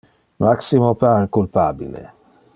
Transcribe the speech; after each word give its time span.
Maximo 0.43 0.89
pare 1.03 1.29
culpabile. 1.37 2.05